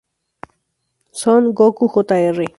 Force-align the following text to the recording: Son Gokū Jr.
Son 1.11 1.53
Gokū 1.53 1.87
Jr. 1.91 2.49